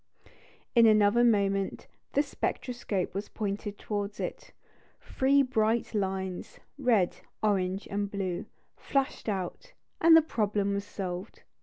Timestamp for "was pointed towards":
3.13-4.19